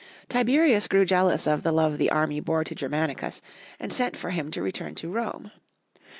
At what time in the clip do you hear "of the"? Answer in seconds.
1.45-1.71